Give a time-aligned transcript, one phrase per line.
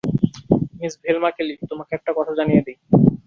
[0.77, 2.77] Miss Velma Kelly, তোমাকে একটা কথা জানিয়ে দেই।